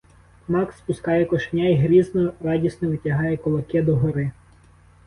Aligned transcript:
Макс 0.47 0.81
пускає 0.81 1.25
кошеня 1.25 1.67
й 1.69 1.75
грізно, 1.75 2.33
радісно 2.41 2.89
витягає 2.89 3.37
кулаки 3.37 3.81
догори. 3.81 4.31